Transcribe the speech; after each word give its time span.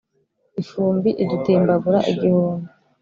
ifumbi 0.61 1.09
idutimbagura 1.23 1.99
igihumbi 2.11 2.69